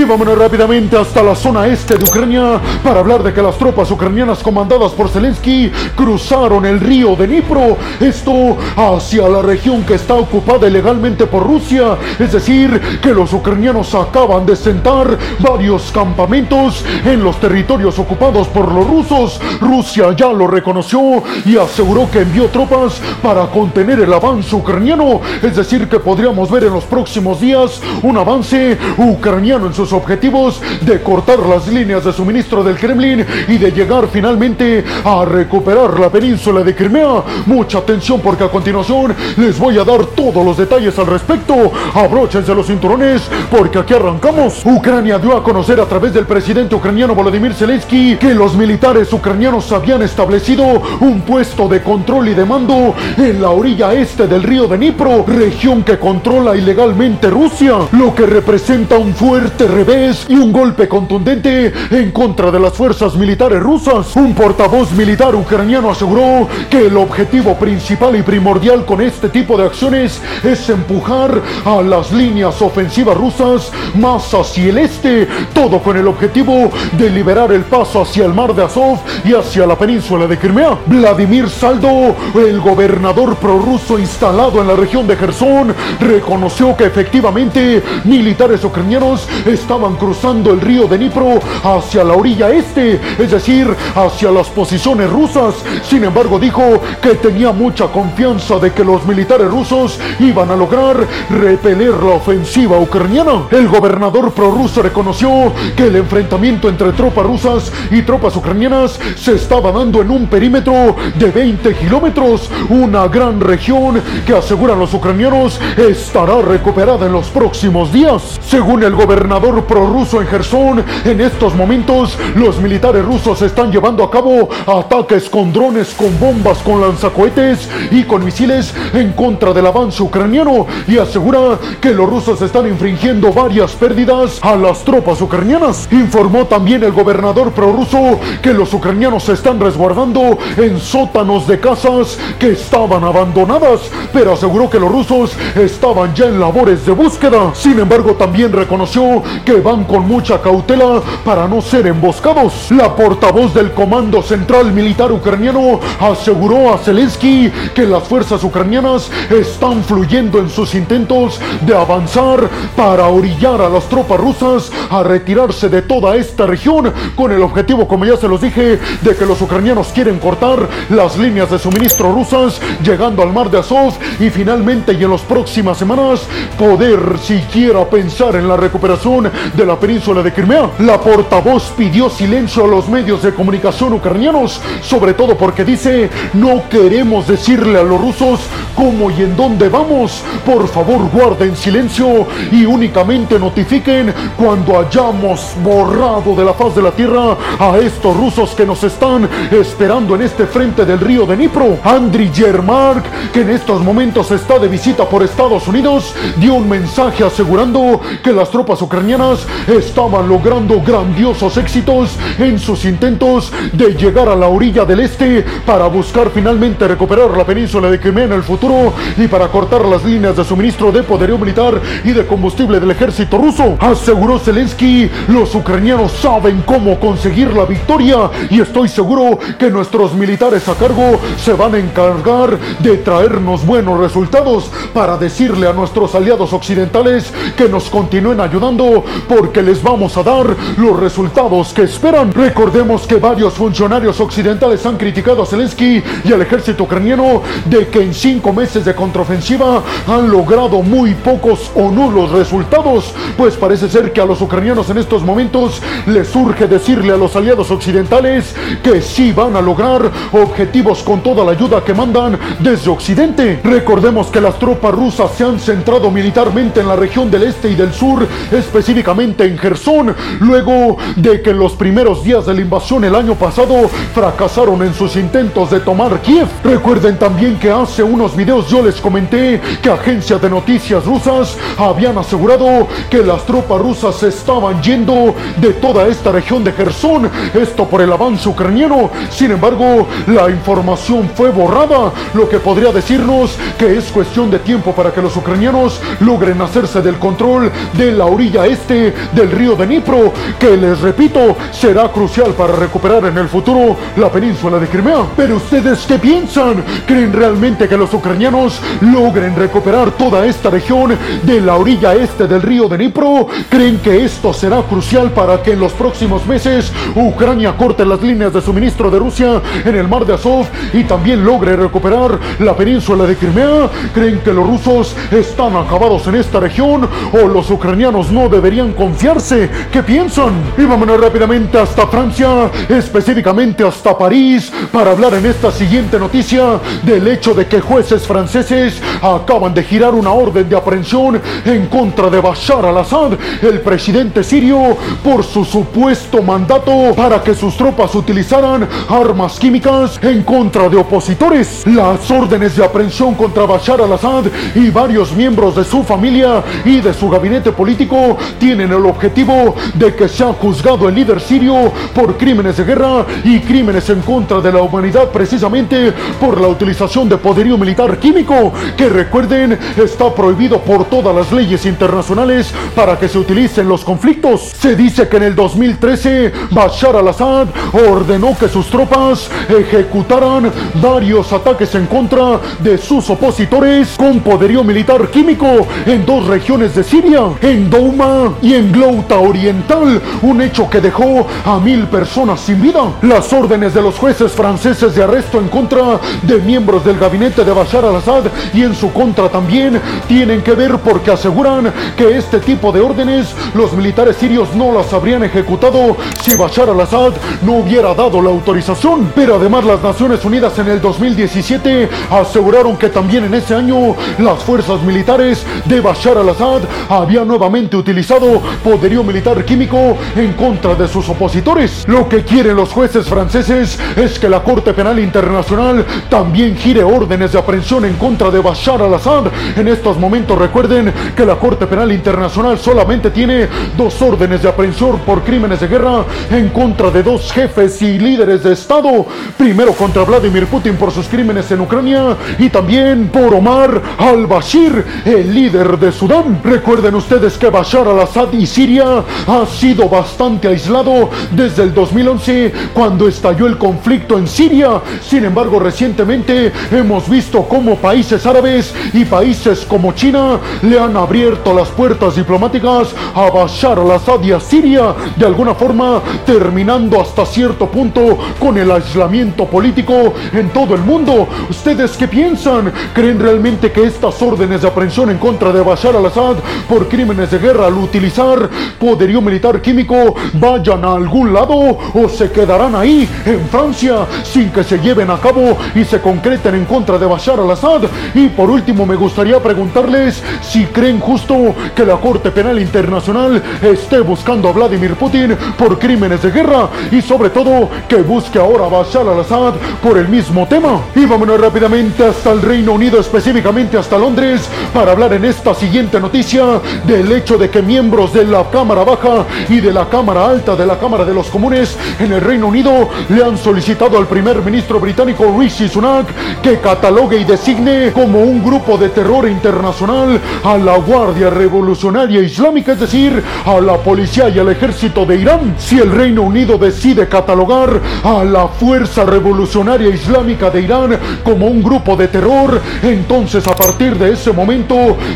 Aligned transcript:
Y 0.00 0.04
vámonos 0.04 0.38
rápidamente 0.38 0.96
hasta 0.96 1.22
la 1.22 1.34
zona 1.34 1.66
este 1.66 1.98
de 1.98 2.04
Ucrania 2.04 2.58
para 2.82 3.00
hablar 3.00 3.22
de 3.22 3.34
que 3.34 3.42
las 3.42 3.58
tropas 3.58 3.90
ucranianas 3.90 4.38
comandadas 4.38 4.92
por 4.92 5.10
Zelensky 5.10 5.70
cruzaron 5.94 6.64
el 6.64 6.80
río 6.80 7.14
de 7.16 7.26
Dnipro, 7.26 7.76
esto 8.00 8.56
hacia 8.76 9.28
la 9.28 9.42
región 9.42 9.82
que 9.82 9.94
está 9.94 10.14
ocupada 10.14 10.66
ilegalmente 10.68 11.26
por 11.26 11.46
Rusia, 11.46 11.98
es 12.18 12.32
decir, 12.32 12.80
que 13.02 13.12
los 13.12 13.34
ucranianos 13.34 13.94
acaban 13.94 14.46
de 14.46 14.56
sentar 14.56 15.18
varios 15.38 15.92
campamentos 15.92 16.82
en 17.04 17.22
los 17.22 17.38
territorios 17.38 17.98
ocupados 17.98 18.48
por 18.48 18.72
los 18.72 18.88
rusos. 18.88 19.38
Rusia 19.60 20.14
ya 20.16 20.32
lo 20.32 20.46
reconoció 20.46 21.22
y 21.44 21.58
aseguró 21.58 22.10
que 22.10 22.20
envió 22.20 22.46
tropas 22.46 23.02
para 23.22 23.46
contener 23.48 24.00
el 24.00 24.14
avance 24.14 24.56
ucraniano, 24.56 25.20
es 25.42 25.56
decir, 25.56 25.90
que 25.90 26.00
podríamos 26.00 26.50
ver 26.50 26.64
en 26.64 26.72
los 26.72 26.84
próximos 26.84 27.38
días 27.38 27.82
un 28.02 28.16
avance 28.16 28.78
ucraniano 28.96 29.66
en 29.66 29.74
sus 29.74 29.89
objetivos 29.92 30.60
de 30.82 31.02
cortar 31.02 31.40
las 31.40 31.68
líneas 31.68 32.04
de 32.04 32.12
suministro 32.12 32.62
del 32.62 32.76
Kremlin 32.76 33.24
y 33.48 33.58
de 33.58 33.70
llegar 33.70 34.08
finalmente 34.12 34.84
a 35.04 35.24
recuperar 35.24 35.98
la 35.98 36.10
península 36.10 36.62
de 36.62 36.74
Crimea. 36.74 37.22
Mucha 37.46 37.78
atención 37.78 38.20
porque 38.20 38.44
a 38.44 38.48
continuación 38.48 39.14
les 39.36 39.58
voy 39.58 39.78
a 39.78 39.84
dar 39.84 40.04
todos 40.06 40.44
los 40.44 40.56
detalles 40.56 40.98
al 40.98 41.06
respecto. 41.06 41.72
Abróchense 41.94 42.54
los 42.54 42.66
cinturones 42.66 43.22
porque 43.50 43.78
aquí 43.78 43.94
arrancamos. 43.94 44.62
Ucrania 44.64 45.18
dio 45.18 45.36
a 45.36 45.42
conocer 45.42 45.80
a 45.80 45.86
través 45.86 46.14
del 46.14 46.26
presidente 46.26 46.74
ucraniano 46.74 47.14
Volodymyr 47.14 47.54
Zelensky 47.54 48.16
que 48.16 48.34
los 48.34 48.54
militares 48.54 49.12
ucranianos 49.12 49.70
habían 49.72 50.02
establecido 50.02 50.64
un 51.00 51.22
puesto 51.22 51.68
de 51.68 51.82
control 51.82 52.28
y 52.28 52.34
de 52.34 52.44
mando 52.44 52.94
en 53.16 53.40
la 53.40 53.50
orilla 53.50 53.92
este 53.92 54.26
del 54.26 54.42
río 54.42 54.66
Dnipro, 54.66 55.24
región 55.26 55.82
que 55.82 55.98
controla 55.98 56.56
ilegalmente 56.56 57.30
Rusia, 57.30 57.74
lo 57.92 58.14
que 58.14 58.26
representa 58.26 58.98
un 58.98 59.14
fuerte 59.14 59.66
revés 59.84 60.26
y 60.28 60.34
un 60.34 60.52
golpe 60.52 60.86
contundente 60.88 61.72
en 61.90 62.10
contra 62.10 62.50
de 62.50 62.60
las 62.60 62.74
fuerzas 62.74 63.14
militares 63.14 63.62
rusas. 63.62 64.14
Un 64.14 64.34
portavoz 64.34 64.92
militar 64.92 65.34
ucraniano 65.34 65.90
aseguró 65.90 66.46
que 66.68 66.86
el 66.86 66.96
objetivo 66.98 67.54
principal 67.54 68.14
y 68.16 68.22
primordial 68.22 68.84
con 68.84 69.00
este 69.00 69.30
tipo 69.30 69.56
de 69.56 69.64
acciones 69.64 70.20
es 70.44 70.68
empujar 70.68 71.40
a 71.64 71.80
las 71.80 72.12
líneas 72.12 72.60
ofensivas 72.60 73.16
rusas 73.16 73.72
más 73.94 74.34
hacia 74.34 74.68
el 74.68 74.78
este, 74.78 75.26
todo 75.54 75.78
con 75.78 75.96
el 75.96 76.06
objetivo 76.06 76.70
de 76.98 77.08
liberar 77.08 77.50
el 77.52 77.62
paso 77.62 78.02
hacia 78.02 78.26
el 78.26 78.34
mar 78.34 78.54
de 78.54 78.64
Azov 78.64 78.98
y 79.24 79.32
hacia 79.32 79.66
la 79.66 79.78
península 79.78 80.26
de 80.26 80.38
Crimea. 80.38 80.78
Vladimir 80.86 81.48
Saldo, 81.48 82.14
el 82.34 82.60
gobernador 82.60 83.36
prorruso 83.36 83.98
instalado 83.98 84.60
en 84.60 84.68
la 84.68 84.76
región 84.76 85.06
de 85.06 85.16
Gerson, 85.16 85.74
reconoció 86.00 86.76
que 86.76 86.84
efectivamente 86.84 87.82
militares 88.04 88.62
ucranianos 88.62 89.26
estaban 89.70 89.94
cruzando 89.94 90.50
el 90.50 90.60
río 90.60 90.88
de 90.88 90.98
Dnipro 90.98 91.38
hacia 91.62 92.02
la 92.02 92.14
orilla 92.14 92.50
este, 92.50 93.00
es 93.16 93.30
decir, 93.30 93.72
hacia 93.94 94.32
las 94.32 94.48
posiciones 94.48 95.08
rusas. 95.08 95.54
Sin 95.88 96.02
embargo, 96.02 96.40
dijo 96.40 96.60
que 97.00 97.10
tenía 97.10 97.52
mucha 97.52 97.86
confianza 97.86 98.58
de 98.58 98.72
que 98.72 98.82
los 98.82 99.06
militares 99.06 99.48
rusos 99.48 100.00
iban 100.18 100.50
a 100.50 100.56
lograr 100.56 101.06
repeler 101.30 101.92
la 102.02 102.14
ofensiva 102.14 102.80
ucraniana. 102.80 103.44
El 103.52 103.68
gobernador 103.68 104.32
prorruso 104.32 104.82
reconoció 104.82 105.52
que 105.76 105.86
el 105.86 105.94
enfrentamiento 105.94 106.68
entre 106.68 106.90
tropas 106.90 107.24
rusas 107.24 107.72
y 107.92 108.02
tropas 108.02 108.34
ucranianas 108.34 108.98
se 109.14 109.36
estaba 109.36 109.70
dando 109.70 110.02
en 110.02 110.10
un 110.10 110.26
perímetro 110.26 110.96
de 111.14 111.30
20 111.30 111.76
kilómetros, 111.76 112.50
una 112.70 113.06
gran 113.06 113.40
región 113.40 114.02
que 114.26 114.34
aseguran 114.34 114.80
los 114.80 114.92
ucranianos 114.94 115.60
estará 115.76 116.42
recuperada 116.42 117.06
en 117.06 117.12
los 117.12 117.28
próximos 117.28 117.92
días. 117.92 118.40
Según 118.42 118.82
el 118.82 118.96
gobernador 118.96 119.59
prorruso 119.66 120.20
en 120.20 120.26
Gerson, 120.26 120.84
en 121.04 121.20
estos 121.20 121.54
momentos 121.54 122.18
los 122.34 122.58
militares 122.60 123.04
rusos 123.04 123.42
están 123.42 123.70
llevando 123.70 124.04
a 124.04 124.10
cabo 124.10 124.48
ataques 124.66 125.28
con 125.28 125.52
drones, 125.52 125.94
con 125.94 126.18
bombas, 126.18 126.58
con 126.58 126.80
lanzacohetes 126.80 127.68
y 127.90 128.04
con 128.04 128.24
misiles 128.24 128.74
en 128.92 129.12
contra 129.12 129.52
del 129.52 129.66
avance 129.66 130.02
ucraniano 130.02 130.66
y 130.86 130.98
asegura 130.98 131.58
que 131.80 131.92
los 131.92 132.08
rusos 132.08 132.40
están 132.42 132.66
infringiendo 132.66 133.32
varias 133.32 133.72
pérdidas 133.72 134.38
a 134.42 134.56
las 134.56 134.84
tropas 134.84 135.20
ucranianas. 135.20 135.88
Informó 135.90 136.46
también 136.46 136.82
el 136.82 136.92
gobernador 136.92 137.52
prorruso 137.52 138.18
que 138.42 138.52
los 138.52 138.72
ucranianos 138.74 139.24
se 139.24 139.32
están 139.32 139.60
resguardando 139.60 140.38
en 140.56 140.78
sótanos 140.78 141.46
de 141.46 141.60
casas 141.60 142.18
que 142.38 142.52
estaban 142.52 143.04
abandonadas, 143.04 143.80
pero 144.12 144.32
aseguró 144.32 144.68
que 144.68 144.80
los 144.80 144.90
rusos 144.90 145.32
estaban 145.54 146.14
ya 146.14 146.26
en 146.26 146.40
labores 146.40 146.84
de 146.86 146.92
búsqueda. 146.92 147.54
Sin 147.54 147.78
embargo, 147.78 148.14
también 148.14 148.52
reconoció 148.52 149.22
que 149.44 149.49
van 149.54 149.84
con 149.84 150.06
mucha 150.06 150.40
cautela 150.40 151.02
para 151.24 151.48
no 151.48 151.60
ser 151.60 151.86
emboscados. 151.86 152.70
La 152.70 152.94
portavoz 152.94 153.52
del 153.52 153.72
Comando 153.72 154.22
Central 154.22 154.72
Militar 154.72 155.10
Ucraniano 155.10 155.80
aseguró 155.98 156.72
a 156.72 156.78
Zelensky 156.78 157.50
que 157.74 157.82
las 157.82 158.04
fuerzas 158.04 158.44
ucranianas 158.44 159.10
están 159.30 159.82
fluyendo 159.82 160.38
en 160.38 160.48
sus 160.48 160.74
intentos 160.74 161.40
de 161.66 161.74
avanzar 161.74 162.48
para 162.76 163.08
orillar 163.08 163.60
a 163.60 163.68
las 163.68 163.88
tropas 163.88 164.20
rusas 164.20 164.70
a 164.90 165.02
retirarse 165.02 165.68
de 165.68 165.82
toda 165.82 166.16
esta 166.16 166.46
región 166.46 166.92
con 167.16 167.32
el 167.32 167.42
objetivo, 167.42 167.88
como 167.88 168.04
ya 168.04 168.16
se 168.16 168.28
los 168.28 168.40
dije, 168.40 168.78
de 169.02 169.16
que 169.16 169.26
los 169.26 169.40
ucranianos 169.40 169.88
quieren 169.88 170.18
cortar 170.18 170.68
las 170.90 171.16
líneas 171.16 171.50
de 171.50 171.58
suministro 171.58 172.12
rusas 172.12 172.60
llegando 172.82 173.22
al 173.22 173.32
mar 173.32 173.50
de 173.50 173.58
Azov 173.58 173.94
y 174.18 174.30
finalmente 174.30 174.92
y 174.92 175.04
en 175.04 175.10
las 175.10 175.22
próximas 175.22 175.78
semanas 175.78 176.26
poder 176.58 177.18
siquiera 177.18 177.84
pensar 177.88 178.36
en 178.36 178.48
la 178.48 178.56
recuperación 178.56 179.29
de 179.54 179.66
la 179.66 179.78
península 179.78 180.22
de 180.22 180.32
Crimea. 180.32 180.70
La 180.80 181.00
portavoz 181.00 181.72
pidió 181.76 182.10
silencio 182.10 182.64
a 182.64 182.68
los 182.68 182.88
medios 182.88 183.22
de 183.22 183.34
comunicación 183.34 183.92
ucranianos, 183.92 184.60
sobre 184.82 185.14
todo 185.14 185.36
porque 185.36 185.64
dice, 185.64 186.10
no 186.34 186.68
queremos 186.68 187.26
decirle 187.26 187.78
a 187.78 187.82
los 187.82 188.00
rusos 188.00 188.40
cómo 188.74 189.10
y 189.10 189.22
en 189.22 189.36
dónde 189.36 189.68
vamos. 189.68 190.22
Por 190.44 190.68
favor, 190.68 191.08
guarden 191.12 191.56
silencio 191.56 192.26
y 192.50 192.64
únicamente 192.64 193.38
notifiquen 193.38 194.12
cuando 194.36 194.78
hayamos 194.78 195.54
borrado 195.62 196.34
de 196.34 196.44
la 196.44 196.54
faz 196.54 196.74
de 196.74 196.82
la 196.82 196.92
tierra 196.92 197.36
a 197.58 197.78
estos 197.78 198.16
rusos 198.16 198.50
que 198.50 198.66
nos 198.66 198.82
están 198.84 199.28
esperando 199.50 200.14
en 200.14 200.22
este 200.22 200.46
frente 200.46 200.84
del 200.84 201.00
río 201.00 201.26
de 201.26 201.36
Dnipro. 201.36 201.78
Andriy 201.84 202.30
Yermark, 202.30 203.32
que 203.32 203.42
en 203.42 203.50
estos 203.50 203.82
momentos 203.82 204.30
está 204.30 204.58
de 204.58 204.68
visita 204.68 205.08
por 205.08 205.22
Estados 205.22 205.66
Unidos, 205.68 206.14
dio 206.36 206.54
un 206.54 206.68
mensaje 206.68 207.24
asegurando 207.24 208.00
que 208.22 208.32
las 208.32 208.50
tropas 208.50 208.80
ucranianas 208.82 209.19
estaban 209.68 210.28
logrando 210.28 210.80
grandiosos 210.80 211.56
éxitos 211.58 212.16
en 212.38 212.58
sus 212.58 212.84
intentos 212.86 213.52
de 213.72 213.94
llegar 213.94 214.28
a 214.28 214.34
la 214.34 214.48
orilla 214.48 214.84
del 214.84 215.00
este 215.00 215.44
para 215.66 215.86
buscar 215.88 216.30
finalmente 216.32 216.88
recuperar 216.88 217.36
la 217.36 217.44
península 217.44 217.90
de 217.90 218.00
Crimea 218.00 218.24
en 218.24 218.32
el 218.32 218.42
futuro 218.42 218.94
y 219.16 219.28
para 219.28 219.48
cortar 219.48 219.84
las 219.84 220.04
líneas 220.04 220.36
de 220.36 220.44
suministro 220.44 220.90
de 220.90 221.02
poderío 221.02 221.36
militar 221.36 221.80
y 222.02 222.12
de 222.12 222.26
combustible 222.26 222.80
del 222.80 222.90
ejército 222.90 223.36
ruso. 223.36 223.76
Aseguró 223.78 224.38
Zelensky, 224.38 225.10
los 225.28 225.54
ucranianos 225.54 226.12
saben 226.12 226.62
cómo 226.64 226.98
conseguir 226.98 227.52
la 227.52 227.66
victoria 227.66 228.30
y 228.48 228.60
estoy 228.60 228.88
seguro 228.88 229.38
que 229.58 229.70
nuestros 229.70 230.14
militares 230.14 230.66
a 230.68 230.74
cargo 230.74 231.20
se 231.36 231.52
van 231.52 231.74
a 231.74 231.78
encargar 231.78 232.58
de 232.78 232.96
traernos 232.96 233.66
buenos 233.66 234.00
resultados 234.00 234.70
para 234.94 235.18
decirle 235.18 235.68
a 235.68 235.72
nuestros 235.74 236.14
aliados 236.14 236.52
occidentales 236.54 237.32
que 237.56 237.68
nos 237.68 237.90
continúen 237.90 238.40
ayudando 238.40 239.04
porque 239.28 239.62
les 239.62 239.82
vamos 239.82 240.16
a 240.16 240.22
dar 240.22 240.56
los 240.76 240.98
resultados 240.98 241.72
que 241.72 241.82
esperan. 241.82 242.32
Recordemos 242.32 243.06
que 243.06 243.16
varios 243.16 243.54
funcionarios 243.54 244.20
occidentales 244.20 244.84
han 244.86 244.96
criticado 244.96 245.42
a 245.42 245.46
Zelensky 245.46 246.02
y 246.24 246.32
al 246.32 246.42
ejército 246.42 246.84
ucraniano 246.84 247.42
de 247.64 247.88
que 247.88 248.02
en 248.02 248.14
cinco 248.14 248.52
meses 248.52 248.84
de 248.84 248.94
contraofensiva 248.94 249.82
han 250.06 250.30
logrado 250.30 250.82
muy 250.82 251.14
pocos 251.14 251.70
o 251.74 251.90
nulos 251.90 252.30
resultados, 252.30 253.12
pues 253.36 253.56
parece 253.56 253.88
ser 253.88 254.12
que 254.12 254.20
a 254.20 254.26
los 254.26 254.40
ucranianos 254.40 254.88
en 254.90 254.98
estos 254.98 255.22
momentos 255.22 255.82
les 256.06 256.28
surge 256.28 256.66
decirle 256.66 257.12
a 257.12 257.16
los 257.16 257.34
aliados 257.36 257.70
occidentales 257.70 258.54
que 258.82 259.02
sí 259.02 259.32
van 259.32 259.56
a 259.56 259.60
lograr 259.60 260.10
objetivos 260.32 261.02
con 261.02 261.20
toda 261.22 261.44
la 261.44 261.52
ayuda 261.52 261.82
que 261.84 261.94
mandan 261.94 262.38
desde 262.60 262.90
Occidente. 262.90 263.60
Recordemos 263.64 264.28
que 264.28 264.40
las 264.40 264.58
tropas 264.58 264.94
rusas 264.94 265.32
se 265.36 265.44
han 265.44 265.58
centrado 265.58 266.10
militarmente 266.10 266.80
en 266.80 266.88
la 266.88 266.96
región 266.96 267.30
del 267.30 267.44
este 267.44 267.70
y 267.70 267.74
del 267.74 267.92
sur, 267.92 268.26
específicamente 268.52 268.99
en 269.00 269.58
Gerson, 269.58 270.14
luego 270.40 270.96
de 271.16 271.40
que 271.40 271.52
los 271.52 271.72
primeros 271.72 272.22
días 272.22 272.46
de 272.46 272.54
la 272.54 272.60
invasión 272.60 273.02
el 273.04 273.14
año 273.14 273.34
pasado 273.34 273.88
fracasaron 274.14 274.82
en 274.82 274.94
sus 274.94 275.16
intentos 275.16 275.70
de 275.70 275.80
tomar 275.80 276.20
Kiev. 276.20 276.46
Recuerden 276.62 277.18
también 277.18 277.58
que 277.58 277.70
hace 277.70 278.02
unos 278.02 278.36
videos 278.36 278.68
yo 278.68 278.82
les 278.82 279.00
comenté 279.00 279.60
que 279.82 279.90
agencias 279.90 280.40
de 280.40 280.50
noticias 280.50 281.04
rusas 281.04 281.56
habían 281.78 282.18
asegurado 282.18 282.86
que 283.08 283.18
las 283.18 283.44
tropas 283.46 283.80
rusas 283.80 284.16
se 284.16 284.28
estaban 284.28 284.82
yendo 284.82 285.34
de 285.56 285.70
toda 285.70 286.06
esta 286.06 286.30
región 286.30 286.62
de 286.62 286.72
Gerson, 286.72 287.30
esto 287.54 287.86
por 287.86 288.02
el 288.02 288.12
avance 288.12 288.48
ucraniano. 288.48 289.10
Sin 289.30 289.50
embargo, 289.50 290.06
la 290.26 290.50
información 290.50 291.30
fue 291.34 291.50
borrada, 291.50 292.12
lo 292.34 292.48
que 292.48 292.58
podría 292.58 292.92
decirnos 292.92 293.56
que 293.78 293.96
es 293.96 294.04
cuestión 294.12 294.50
de 294.50 294.58
tiempo 294.58 294.92
para 294.92 295.10
que 295.12 295.22
los 295.22 295.36
ucranianos 295.36 296.00
logren 296.20 296.60
hacerse 296.60 297.00
del 297.00 297.18
control 297.18 297.72
de 297.94 298.12
la 298.12 298.26
orilla 298.26 298.66
este 298.66 298.89
este 298.90 299.14
del 299.32 299.50
río 299.52 299.76
de 299.76 299.86
Dnipro, 299.86 300.32
que 300.58 300.76
les 300.76 301.00
repito, 301.00 301.56
será 301.70 302.08
crucial 302.08 302.52
para 302.54 302.74
recuperar 302.74 303.24
en 303.26 303.38
el 303.38 303.48
futuro 303.48 303.96
la 304.16 304.28
península 304.28 304.78
de 304.78 304.88
Crimea. 304.88 305.26
Pero 305.36 305.56
ustedes 305.56 306.04
qué 306.06 306.18
piensan? 306.18 306.84
¿Creen 307.06 307.32
realmente 307.32 307.88
que 307.88 307.96
los 307.96 308.12
ucranianos 308.12 308.80
logren 309.00 309.54
recuperar 309.54 310.10
toda 310.12 310.44
esta 310.44 310.70
región 310.70 311.16
de 311.42 311.60
la 311.60 311.76
orilla 311.76 312.14
este 312.14 312.48
del 312.48 312.62
río 312.62 312.88
de 312.88 312.96
Dnipro? 312.96 313.46
¿Creen 313.68 313.98
que 313.98 314.24
esto 314.24 314.52
será 314.52 314.82
crucial 314.82 315.30
para 315.30 315.62
que 315.62 315.72
en 315.72 315.80
los 315.80 315.92
próximos 315.92 316.44
meses 316.46 316.92
Ucrania 317.14 317.76
corte 317.76 318.04
las 318.04 318.20
líneas 318.20 318.52
de 318.52 318.60
suministro 318.60 319.10
de 319.10 319.18
Rusia 319.18 319.62
en 319.84 319.94
el 319.94 320.08
mar 320.08 320.26
de 320.26 320.34
Azov 320.34 320.66
y 320.92 321.04
también 321.04 321.44
logre 321.44 321.76
recuperar 321.76 322.38
la 322.58 322.76
península 322.76 323.24
de 323.24 323.36
Crimea? 323.36 323.88
¿Creen 324.12 324.40
que 324.40 324.52
los 324.52 324.66
rusos 324.66 325.14
están 325.30 325.76
acabados 325.76 326.26
en 326.26 326.34
esta 326.34 326.58
región 326.58 327.08
o 327.32 327.46
los 327.46 327.70
ucranianos 327.70 328.32
no 328.32 328.48
deberían 328.48 328.79
confiarse? 328.88 329.70
¿Qué 329.92 330.02
piensan? 330.02 330.52
Y 330.76 330.84
vámonos 330.84 331.20
rápidamente 331.20 331.78
hasta 331.78 332.06
Francia, 332.06 332.70
específicamente 332.88 333.84
hasta 333.84 334.16
París, 334.16 334.72
para 334.90 335.10
hablar 335.10 335.34
en 335.34 335.46
esta 335.46 335.70
siguiente 335.70 336.18
noticia 336.18 336.80
del 337.02 337.28
hecho 337.28 337.54
de 337.54 337.66
que 337.66 337.80
jueces 337.80 338.26
franceses 338.26 339.00
acaban 339.22 339.74
de 339.74 339.82
girar 339.82 340.14
una 340.14 340.30
orden 340.30 340.68
de 340.68 340.76
aprehensión 340.76 341.40
en 341.64 341.86
contra 341.86 342.30
de 342.30 342.40
Bashar 342.40 342.86
al-Assad, 342.86 343.32
el 343.62 343.80
presidente 343.80 344.42
sirio, 344.42 344.96
por 345.22 345.44
su 345.44 345.64
supuesto 345.64 346.42
mandato 346.42 347.14
para 347.14 347.42
que 347.42 347.54
sus 347.54 347.76
tropas 347.76 348.14
utilizaran 348.14 348.88
armas 349.08 349.58
químicas 349.58 350.18
en 350.22 350.42
contra 350.42 350.88
de 350.88 350.96
opositores. 350.96 351.86
Las 351.86 352.30
órdenes 352.30 352.76
de 352.76 352.84
aprehensión 352.84 353.34
contra 353.34 353.66
Bashar 353.66 354.00
al-Assad 354.00 354.44
y 354.74 354.90
varios 354.90 355.32
miembros 355.32 355.76
de 355.76 355.84
su 355.84 356.02
familia 356.02 356.62
y 356.84 357.00
de 357.00 357.12
su 357.12 357.28
gabinete 357.28 357.72
político 357.72 358.38
tienen 358.58 358.69
el 358.78 359.04
objetivo 359.06 359.74
de 359.94 360.14
que 360.14 360.28
sea 360.28 360.52
juzgado 360.52 361.08
el 361.08 361.14
líder 361.16 361.40
sirio 361.40 361.92
por 362.14 362.36
crímenes 362.36 362.76
de 362.76 362.84
guerra 362.84 363.26
y 363.42 363.58
crímenes 363.58 364.08
en 364.10 364.20
contra 364.20 364.60
de 364.60 364.72
la 364.72 364.80
humanidad 364.80 365.28
precisamente 365.30 366.12
por 366.38 366.60
la 366.60 366.68
utilización 366.68 367.28
de 367.28 367.36
poderío 367.36 367.76
militar 367.76 368.18
químico, 368.18 368.72
que 368.96 369.08
recuerden 369.08 369.76
está 369.96 370.32
prohibido 370.32 370.80
por 370.80 371.06
todas 371.06 371.34
las 371.34 371.50
leyes 371.50 371.84
internacionales 371.84 372.72
para 372.94 373.18
que 373.18 373.28
se 373.28 373.38
utilice 373.38 373.80
en 373.80 373.88
los 373.88 374.04
conflictos. 374.04 374.72
Se 374.78 374.94
dice 374.94 375.28
que 375.28 375.38
en 375.38 375.42
el 375.42 375.56
2013 375.56 376.52
Bashar 376.70 377.16
al-Assad 377.16 377.68
ordenó 378.08 378.56
que 378.56 378.68
sus 378.68 378.86
tropas 378.86 379.50
ejecutaran 379.68 380.70
varios 381.02 381.52
ataques 381.52 381.92
en 381.96 382.06
contra 382.06 382.60
de 382.78 382.98
sus 382.98 383.28
opositores 383.30 384.16
con 384.16 384.40
poderío 384.40 384.84
militar 384.84 385.28
químico 385.28 385.88
en 386.06 386.24
dos 386.24 386.46
regiones 386.46 386.94
de 386.94 387.02
Siria, 387.02 387.42
en 387.60 387.90
Douma 387.90 388.54
y 388.62 388.74
en 388.74 388.92
Glouta 388.92 389.38
Oriental, 389.38 390.20
un 390.42 390.60
hecho 390.60 390.88
que 390.88 391.00
dejó 391.00 391.46
a 391.64 391.78
mil 391.78 392.06
personas 392.06 392.60
sin 392.60 392.80
vida. 392.80 393.00
Las 393.22 393.52
órdenes 393.52 393.94
de 393.94 394.02
los 394.02 394.18
jueces 394.18 394.52
franceses 394.52 395.14
de 395.14 395.22
arresto 395.22 395.58
en 395.58 395.68
contra 395.68 396.20
de 396.42 396.58
miembros 396.58 397.04
del 397.04 397.18
gabinete 397.18 397.64
de 397.64 397.72
Bashar 397.72 398.04
al-Assad 398.04 398.44
y 398.74 398.82
en 398.82 398.94
su 398.94 399.12
contra 399.12 399.48
también 399.48 400.00
tienen 400.28 400.62
que 400.62 400.72
ver 400.72 400.98
porque 400.98 401.30
aseguran 401.30 401.92
que 402.16 402.36
este 402.36 402.58
tipo 402.58 402.92
de 402.92 403.00
órdenes 403.00 403.54
los 403.74 403.92
militares 403.92 404.36
sirios 404.36 404.74
no 404.74 404.92
las 404.92 405.12
habrían 405.12 405.44
ejecutado 405.44 406.16
si 406.42 406.54
Bashar 406.56 406.90
al-Assad 406.90 407.32
no 407.62 407.78
hubiera 407.78 408.14
dado 408.14 408.40
la 408.42 408.50
autorización. 408.50 409.32
Pero 409.34 409.56
además 409.56 409.84
las 409.84 410.02
Naciones 410.02 410.44
Unidas 410.44 410.78
en 410.78 410.88
el 410.88 411.00
2017 411.00 412.08
aseguraron 412.30 412.96
que 412.96 413.08
también 413.08 413.44
en 413.44 413.54
ese 413.54 413.74
año 413.74 414.14
las 414.38 414.62
fuerzas 414.62 415.02
militares 415.02 415.64
de 415.84 416.00
Bashar 416.00 416.38
al-Assad 416.38 416.82
habían 417.08 417.48
nuevamente 417.48 417.96
utilizado 417.96 418.39
poderío 418.82 419.22
militar 419.22 419.64
químico 419.64 420.16
en 420.36 420.52
contra 420.54 420.94
de 420.94 421.06
sus 421.06 421.28
opositores. 421.28 422.04
Lo 422.06 422.28
que 422.28 422.42
quieren 422.42 422.76
los 422.76 422.90
jueces 422.90 423.28
franceses 423.28 423.98
es 424.16 424.38
que 424.38 424.48
la 424.48 424.62
Corte 424.62 424.92
Penal 424.94 425.18
Internacional 425.18 426.04
también 426.28 426.76
gire 426.76 427.02
órdenes 427.02 427.52
de 427.52 427.58
aprehensión 427.58 428.04
en 428.04 428.14
contra 428.14 428.50
de 428.50 428.58
Bashar 428.60 429.02
al-Assad. 429.02 429.44
En 429.76 429.88
estos 429.88 430.18
momentos 430.18 430.58
recuerden 430.58 431.12
que 431.36 431.44
la 431.44 431.56
Corte 431.56 431.86
Penal 431.86 432.10
Internacional 432.12 432.78
solamente 432.78 433.30
tiene 433.30 433.68
dos 433.96 434.20
órdenes 434.22 434.62
de 434.62 434.68
aprehensión 434.68 435.18
por 435.20 435.42
crímenes 435.42 435.80
de 435.80 435.88
guerra 435.88 436.24
en 436.50 436.70
contra 436.70 437.10
de 437.10 437.22
dos 437.22 437.52
jefes 437.52 438.00
y 438.02 438.18
líderes 438.18 438.62
de 438.62 438.72
Estado. 438.72 439.26
Primero 439.56 439.92
contra 439.92 440.24
Vladimir 440.24 440.66
Putin 440.66 440.96
por 440.96 441.12
sus 441.12 441.28
crímenes 441.28 441.70
en 441.70 441.80
Ucrania 441.80 442.36
y 442.58 442.68
también 442.70 443.28
por 443.28 443.54
Omar 443.54 444.00
al-Bashir, 444.18 445.04
el 445.24 445.54
líder 445.54 445.98
de 445.98 446.12
Sudán. 446.12 446.60
Recuerden 446.64 447.14
ustedes 447.14 447.58
que 447.58 447.68
Bashar 447.68 448.08
al-Assad 448.08 448.29
y 448.52 448.64
Siria 448.64 449.24
ha 449.48 449.66
sido 449.66 450.08
bastante 450.08 450.68
aislado 450.68 451.30
desde 451.50 451.82
el 451.82 451.92
2011 451.92 452.72
cuando 452.94 453.26
estalló 453.26 453.66
el 453.66 453.76
conflicto 453.76 454.38
en 454.38 454.46
Siria. 454.46 455.00
Sin 455.20 455.44
embargo, 455.44 455.80
recientemente 455.80 456.72
hemos 456.92 457.28
visto 457.28 457.64
cómo 457.64 457.96
países 457.96 458.46
árabes 458.46 458.94
y 459.12 459.24
países 459.24 459.84
como 459.84 460.12
China 460.12 460.60
le 460.82 461.00
han 461.00 461.16
abierto 461.16 461.74
las 461.74 461.88
puertas 461.88 462.36
diplomáticas 462.36 463.08
a 463.34 463.50
Bashar 463.50 463.98
al-Assad 463.98 464.44
y 464.44 464.52
a 464.52 464.60
Siria, 464.60 465.12
de 465.34 465.46
alguna 465.46 465.74
forma 465.74 466.22
terminando 466.46 467.20
hasta 467.20 467.44
cierto 467.44 467.88
punto 467.88 468.38
con 468.60 468.78
el 468.78 468.92
aislamiento 468.92 469.66
político 469.66 470.34
en 470.52 470.68
todo 470.70 470.94
el 470.94 471.00
mundo. 471.00 471.48
¿Ustedes 471.68 472.16
qué 472.16 472.28
piensan? 472.28 472.92
¿Creen 473.12 473.40
realmente 473.40 473.90
que 473.90 474.04
estas 474.04 474.40
órdenes 474.40 474.82
de 474.82 474.88
aprehensión 474.88 475.30
en 475.30 475.38
contra 475.38 475.72
de 475.72 475.80
Bashar 475.80 476.14
al-Assad 476.14 476.56
por 476.88 477.08
crímenes 477.08 477.50
de 477.50 477.58
guerra 477.58 477.86
al 477.86 477.98
utilizar 478.20 478.68
poderío 478.98 479.40
militar 479.40 479.80
químico 479.80 480.34
vayan 480.52 481.02
a 481.06 481.14
algún 481.14 481.54
lado 481.54 481.74
o 481.74 482.28
se 482.28 482.50
quedarán 482.50 482.94
ahí 482.94 483.26
en 483.46 483.66
Francia 483.68 484.26
sin 484.42 484.68
que 484.70 484.84
se 484.84 484.98
lleven 484.98 485.30
a 485.30 485.38
cabo 485.38 485.78
y 485.94 486.04
se 486.04 486.20
concreten 486.20 486.74
en 486.74 486.84
contra 486.84 487.16
de 487.16 487.24
Bashar 487.24 487.58
al-Assad? 487.58 488.02
Y 488.34 488.48
por 488.48 488.68
último 488.68 489.06
me 489.06 489.16
gustaría 489.16 489.58
preguntarles 489.58 490.42
si 490.60 490.84
creen 490.84 491.18
justo 491.18 491.74
que 491.96 492.04
la 492.04 492.18
Corte 492.18 492.50
Penal 492.50 492.78
Internacional 492.78 493.62
esté 493.80 494.20
buscando 494.20 494.68
a 494.68 494.72
Vladimir 494.72 495.14
Putin 495.14 495.56
por 495.78 495.98
crímenes 495.98 496.42
de 496.42 496.50
guerra 496.50 496.90
y 497.10 497.22
sobre 497.22 497.48
todo 497.48 497.88
que 498.06 498.16
busque 498.16 498.58
ahora 498.58 498.84
a 498.84 498.88
Bashar 498.88 499.26
al-Assad 499.26 499.74
por 500.02 500.18
el 500.18 500.28
mismo 500.28 500.68
tema. 500.68 501.00
Y 501.14 501.24
vámonos 501.24 501.58
rápidamente 501.58 502.26
hasta 502.26 502.52
el 502.52 502.60
Reino 502.60 502.92
Unido, 502.92 503.18
específicamente 503.18 503.96
hasta 503.96 504.18
Londres, 504.18 504.68
para 504.92 505.12
hablar 505.12 505.32
en 505.32 505.44
esta 505.44 505.74
siguiente 505.74 506.18
noticia 506.18 506.80
del 507.06 507.30
hecho 507.32 507.56
de 507.56 507.70
que 507.70 507.82
miembros 507.82 508.32
de 508.32 508.44
la 508.44 508.68
Cámara 508.70 509.04
Baja 509.04 509.44
y 509.68 509.80
de 509.80 509.92
la 509.92 510.08
Cámara 510.08 510.46
Alta 510.46 510.74
de 510.74 510.86
la 510.86 510.98
Cámara 510.98 511.24
de 511.24 511.34
los 511.34 511.48
Comunes 511.48 511.96
en 512.18 512.32
el 512.32 512.40
Reino 512.40 512.66
Unido 512.66 513.08
le 513.28 513.44
han 513.44 513.56
solicitado 513.56 514.18
al 514.18 514.26
primer 514.26 514.62
ministro 514.62 514.98
británico 514.98 515.54
Rishi 515.58 515.88
Sunak 515.88 516.26
que 516.62 516.78
catalogue 516.78 517.38
y 517.38 517.44
designe 517.44 518.12
como 518.12 518.40
un 518.40 518.62
grupo 518.64 518.96
de 518.96 519.10
terror 519.10 519.48
internacional 519.48 520.40
a 520.64 520.76
la 520.76 520.98
Guardia 520.98 521.50
Revolucionaria 521.50 522.40
Islámica, 522.40 522.92
es 522.92 523.00
decir, 523.00 523.42
a 523.64 523.80
la 523.80 523.96
policía 523.98 524.48
y 524.48 524.58
al 524.58 524.70
ejército 524.70 525.24
de 525.24 525.36
Irán. 525.36 525.74
Si 525.78 525.98
el 525.98 526.10
Reino 526.10 526.42
Unido 526.42 526.78
decide 526.78 527.28
catalogar 527.28 528.00
a 528.24 528.44
la 528.44 528.68
Fuerza 528.68 529.24
Revolucionaria 529.24 530.08
Islámica 530.08 530.70
de 530.70 530.82
Irán 530.82 531.18
como 531.44 531.66
un 531.66 531.82
grupo 531.82 532.16
de 532.16 532.28
terror, 532.28 532.80
entonces 533.02 533.66
a 533.66 533.74
partir 533.74 534.16
de 534.16 534.32
ese 534.32 534.52
momento 534.52 534.79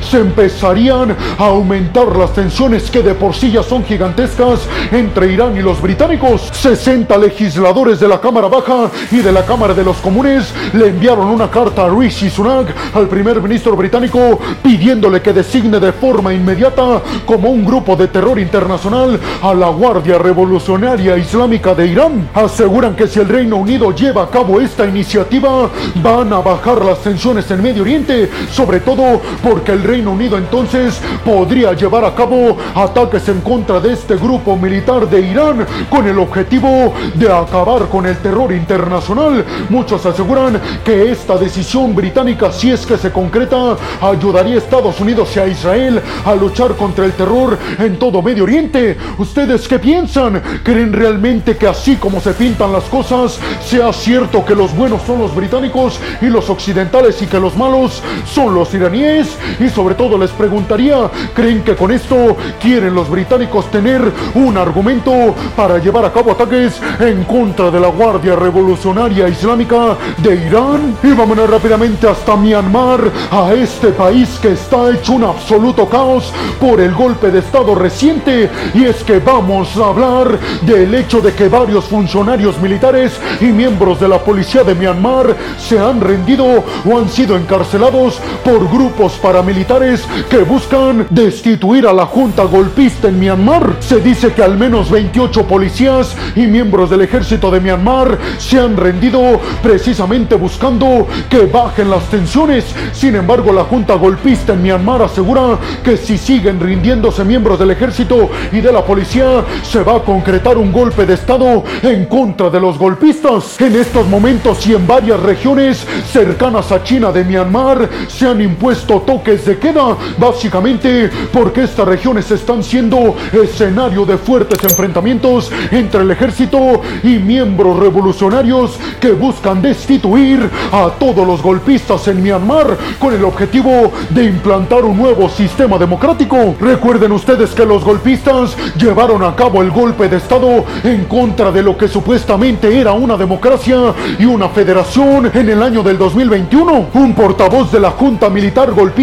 se 0.01 0.19
empezarían 0.19 1.17
a 1.39 1.45
aumentar 1.45 2.17
las 2.17 2.33
tensiones 2.33 2.91
que 2.91 3.03
de 3.03 3.15
por 3.15 3.35
sí 3.35 3.51
ya 3.51 3.63
son 3.63 3.85
gigantescas 3.85 4.61
entre 4.91 5.33
Irán 5.33 5.57
y 5.57 5.63
los 5.63 5.81
británicos. 5.81 6.51
60 6.53 7.17
legisladores 7.19 8.01
de 8.01 8.09
la 8.09 8.21
Cámara 8.21 8.49
Baja 8.49 8.91
y 9.11 9.19
de 9.19 9.33
la 9.33 9.45
Cámara 9.45 9.75
de 9.75 9.85
los 9.85 9.99
Comunes 9.99 10.53
le 10.73 10.89
enviaron 10.89 11.29
una 11.29 11.51
carta 11.51 11.85
a 11.85 11.89
Rishi 11.89 12.31
Sunak, 12.31 12.75
al 12.95 13.09
primer 13.09 13.41
ministro 13.43 13.77
británico, 13.77 14.39
pidiéndole 14.63 15.21
que 15.21 15.33
designe 15.33 15.79
de 15.79 15.93
forma 15.93 16.33
inmediata 16.33 17.03
como 17.27 17.51
un 17.51 17.65
grupo 17.65 17.97
de 17.97 18.09
terror 18.09 18.39
internacional 18.39 19.19
a 19.43 19.55
la 19.55 19.69
Guardia 19.69 20.19
Revolucionaria 20.19 21.17
Islámica 21.17 21.75
de 21.75 21.87
Irán. 21.87 22.29
Aseguran 22.35 22.97
que 22.97 23.07
si 23.07 23.21
el 23.21 23.29
Reino 23.29 23.57
Unido 23.57 23.95
lleva 23.95 24.25
a 24.25 24.31
cabo 24.31 24.61
esta 24.61 24.87
iniciativa, 24.87 25.71
van 25.97 26.33
a 26.33 26.39
bajar 26.39 26.85
las 26.85 27.01
tensiones 27.01 27.51
en 27.51 27.63
Medio 27.63 27.83
Oriente, 27.83 28.31
sobre 28.51 28.81
todo 28.81 29.21
porque 29.43 29.73
el 29.73 29.83
Reino 29.83 30.13
Unido 30.13 30.39
entonces 30.39 31.01
podría 31.25 31.73
llevar 31.73 32.05
a 32.05 32.15
cabo 32.15 32.57
ataques 32.75 33.29
en 33.29 33.41
contra 33.41 33.81
de 33.81 33.93
este 33.93 34.17
grupo 34.17 34.57
militar 34.57 35.09
de 35.09 35.21
Irán 35.21 35.67
con 35.91 36.07
el 36.07 36.19
objetivo 36.19 36.93
de 37.15 37.33
acabar 37.33 37.89
con 37.89 38.07
el 38.07 38.17
terror 38.19 38.53
internacional. 38.53 39.45
Muchos 39.69 40.05
aseguran 40.07 40.61
que 40.85 41.11
esta 41.11 41.37
decisión 41.37 41.95
británica, 41.95 42.53
si 42.53 42.71
es 42.71 42.87
que 42.87 42.97
se 42.97 43.11
concreta, 43.11 43.77
ayudaría 44.01 44.57
a 44.57 44.59
Estados 44.59 45.01
Unidos 45.01 45.31
y 45.37 45.41
a 45.41 45.47
Israel 45.47 46.01
a 46.25 46.35
luchar 46.35 46.75
contra 46.77 47.05
el 47.05 47.13
terror 47.13 47.59
en 47.79 47.99
todo 47.99 48.23
Medio 48.23 48.45
Oriente. 48.45 48.97
¿Ustedes 49.19 49.69
qué 49.69 49.79
piensan? 49.79 50.43
¿Creen 50.63 50.93
realmente 50.93 51.57
que 51.57 51.67
así 51.67 51.97
como 51.97 52.21
se 52.21 52.33
pintan 52.33 52.73
las 52.73 52.85
cosas, 52.85 53.39
sea 53.65 53.93
cierto 53.93 54.45
que 54.45 54.55
los 54.55 54.75
buenos 54.75 55.03
son 55.03 55.21
los 55.21 55.35
británicos 55.35 55.99
y 56.21 56.27
los 56.27 56.49
occidentales 56.51 57.21
y 57.23 57.27
que 57.27 57.41
los 57.41 57.57
malos 57.57 58.03
son 58.27 58.55
los 58.55 58.73
iraníes? 58.75 59.24
Y 59.61 59.69
sobre 59.69 59.95
todo 59.95 60.19
les 60.19 60.31
preguntaría, 60.31 61.11
¿creen 61.35 61.63
que 61.63 61.77
con 61.77 61.91
esto 61.91 62.37
quieren 62.61 62.95
los 62.95 63.09
británicos 63.09 63.71
tener 63.71 64.13
un 64.35 64.57
argumento 64.57 65.35
para 65.57 65.79
llevar 65.79 66.05
a 66.05 66.13
cabo 66.13 66.33
ataques 66.33 66.81
en 67.01 67.25
contra 67.25 67.71
de 67.71 67.81
la 67.81 67.89
Guardia 67.89 68.37
Revolucionaria 68.37 69.29
Islámica 69.29 69.97
de 70.19 70.35
Irán. 70.47 70.97
Y 71.03 71.13
vámonos 71.13 71.49
rápidamente 71.49 72.09
hasta 72.09 72.37
Myanmar, 72.37 73.01
a 73.31 73.53
este 73.55 73.89
país 73.89 74.39
que 74.41 74.53
está 74.53 74.91
hecho 74.91 75.13
un 75.13 75.25
absoluto 75.25 75.89
caos 75.89 76.33
por 76.61 76.81
el 76.81 76.95
golpe 76.95 77.31
de 77.31 77.41
Estado 77.41 77.75
reciente. 77.75 78.51
Y 78.75 78.85
es 78.85 79.03
que 79.05 79.19
vamos 79.19 79.77
a 79.77 79.89
hablar 79.89 80.39
del 80.63 80.95
hecho 80.95 81.21
de 81.21 81.33
que 81.33 81.49
varios 81.49 81.85
funcionarios 81.85 82.61
militares 82.61 83.13
y 83.41 83.47
miembros 83.47 84.01
de 84.01 84.09
la 84.09 84.19
policía 84.19 84.65
de 84.65 84.75
Myanmar 84.75 85.37
se 85.59 85.79
han 85.79 86.01
rendido 86.01 86.65
o 86.85 86.99
han 86.99 87.09
sido 87.09 87.37
encarcelados 87.37 88.21
por 88.45 88.69
grupos 88.71 89.14
paramilitares 89.15 90.05
que 90.29 90.39
buscan 90.39 91.07
destituir 91.11 91.87
a 91.87 91.93
la 91.93 92.07
junta 92.07 92.45
golpista 92.45 93.09
en 93.09 93.19
Myanmar. 93.19 93.77
Se 93.81 94.01
dice 94.01 94.33
que 94.33 94.43
al 94.43 94.57
menos 94.57 94.91
28 94.91 95.47
policías 95.47 96.17
y 96.37 96.47
miembros 96.47 96.91
del 96.91 97.03
ejército 97.03 97.51
de 97.51 97.61
Myanmar 97.61 98.19
se 98.39 98.59
han 98.59 98.77
rendido 98.77 99.41
precisamente 99.63 100.35
buscando 100.35 101.07
que 101.29 101.47
bajen 101.47 101.91
las 101.91 102.05
tensiones. 102.05 102.65
Sin 102.93 103.15
embargo, 103.15 103.53
la 103.53 103.65
junta 103.65 103.95
golpista 103.95 104.53
en 104.53 104.63
Myanmar 104.63 105.03
asegura 105.03 105.59
que 105.83 105.97
si 105.97 106.19
siguen 106.19 106.61
rindiéndose 106.61 107.25
miembros 107.25 107.59
del 107.59 107.71
ejército 107.71 108.31
y 108.53 108.61
de 108.61 108.73
la 108.73 108.85
policía, 108.85 109.45
se 109.63 109.83
va 109.83 109.97
a 109.97 110.01
concretar 110.01 110.59
un 110.59 110.73
golpe 110.73 111.07
de 111.07 111.15
estado 111.15 111.65
en 111.83 112.07
contra 112.07 112.51
de 112.51 112.61
los 112.61 112.79
golpistas. 112.79 113.61
En 113.61 113.77
estos 113.77 114.07
momentos 114.07 114.67
y 114.67 114.75
en 114.75 114.87
varias 114.87 115.21
regiones 115.21 115.87
cercanas 116.11 116.71
a 116.73 116.83
China 116.83 117.13
de 117.13 117.25
Myanmar 117.25 117.89
se 118.09 118.27
han 118.27 118.41
impuesto 118.41 119.01
toques 119.05 119.45
de 119.45 119.59
queda, 119.59 119.97
básicamente 120.19 121.11
porque 121.33 121.65
estas 121.65 121.87
regiones 121.87 122.31
están 122.31 122.63
siendo 122.63 123.15
escenario 123.33 124.05
de 124.05 124.17
fuertes 124.17 124.63
enfrentamientos 124.65 125.51
entre 125.71 126.03
el 126.03 126.11
ejército 126.11 126.81
y 127.03 127.19
miembros 127.19 127.79
revolucionarios 127.79 128.79
que 129.01 129.13
buscan 129.13 129.61
destituir 129.61 130.49
a 130.73 130.91
todos 130.99 131.27
los 131.27 131.43
golpistas 131.43 132.09
en 132.09 132.23
Myanmar 132.23 132.77
con 132.99 133.15
el 133.15 133.25
objetivo 133.25 133.93
de 134.11 134.25
implantar 134.25 134.85
un 134.85 134.97
nuevo 134.97 135.29
sistema 135.29 135.79
democrático. 135.79 136.55
Recuerden 136.61 137.13
ustedes 137.13 137.51
que 137.51 137.67
los 137.67 137.85
golpistas 137.85 138.57
llevaron 138.77 139.23
a 139.23 139.37
cabo 139.37 139.63
el 139.63 139.71
golpe 139.71 140.09
de 140.09 140.17
Estado 140.17 140.65
en 140.83 141.05
contra 141.05 141.51
de 141.51 141.63
lo 141.63 141.77
que 141.77 141.89
supuestamente 141.89 142.79
era 142.79 142.93
una 142.93 143.17
democracia 143.17 143.77
y 144.19 144.25
una 144.25 144.49
federación 144.49 145.31
en 145.35 145.49
el 145.49 145.63
año 145.63 145.83
del 145.83 145.99
2021. 145.99 146.87
Un 146.95 147.15
portavoz 147.15 147.71
de 147.71 147.81
la 147.81 147.91
Junta 147.91 148.31
Militar 148.31 148.73
Golpista 148.73 148.94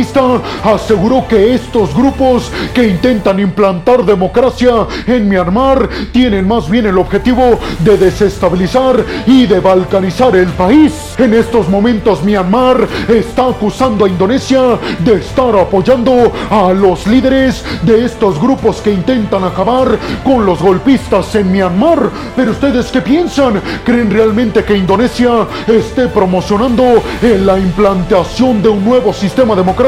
aseguró 0.63 1.27
que 1.27 1.53
estos 1.53 1.93
grupos 1.93 2.49
que 2.73 2.87
intentan 2.87 3.39
implantar 3.39 4.05
democracia 4.05 4.87
en 5.05 5.27
Myanmar 5.27 5.89
tienen 6.13 6.47
más 6.47 6.69
bien 6.69 6.85
el 6.85 6.97
objetivo 6.97 7.59
de 7.79 7.97
desestabilizar 7.97 9.03
y 9.27 9.45
de 9.47 9.59
balcanizar 9.59 10.35
el 10.35 10.47
país. 10.47 10.93
En 11.17 11.33
estos 11.33 11.67
momentos 11.67 12.23
Myanmar 12.23 12.87
está 13.09 13.49
acusando 13.49 14.05
a 14.05 14.09
Indonesia 14.09 14.61
de 14.99 15.15
estar 15.15 15.55
apoyando 15.57 16.31
a 16.49 16.71
los 16.71 17.05
líderes 17.05 17.63
de 17.81 18.05
estos 18.05 18.39
grupos 18.39 18.77
que 18.77 18.91
intentan 18.91 19.43
acabar 19.43 19.97
con 20.23 20.45
los 20.45 20.61
golpistas 20.61 21.35
en 21.35 21.51
Myanmar. 21.51 22.09
Pero 22.35 22.51
ustedes 22.51 22.87
qué 22.87 23.01
piensan? 23.01 23.61
¿Creen 23.83 24.09
realmente 24.09 24.63
que 24.63 24.77
Indonesia 24.77 25.47
esté 25.67 26.07
promocionando 26.07 27.03
la 27.21 27.59
implantación 27.59 28.61
de 28.61 28.69
un 28.69 28.85
nuevo 28.85 29.11
sistema 29.11 29.53
democrático 29.53 29.80